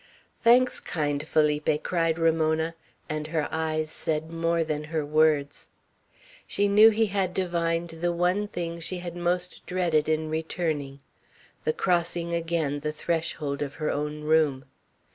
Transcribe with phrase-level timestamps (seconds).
[0.41, 2.73] "Thanks, kind Felipe!" cried Ramona,
[3.07, 5.69] and her eyes said more than her words.
[6.47, 11.01] She knew he had divined the one thing she had most dreaded in returning,
[11.65, 14.65] the crossing again the threshold of her own room.